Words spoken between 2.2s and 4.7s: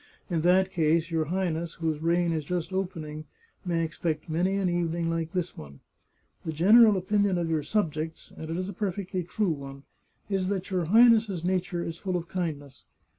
is just opening, may expect many an